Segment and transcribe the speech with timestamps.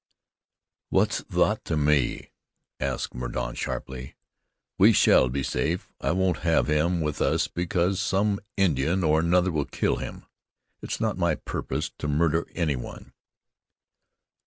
[0.89, 2.31] "What's that to me?"
[2.79, 4.15] asked Mordaunt sharply.
[4.79, 5.93] "We shall be safe.
[6.01, 10.25] I won't have him with us because some Indian or another will kill him.
[10.81, 13.13] It's not my purpose to murder any one."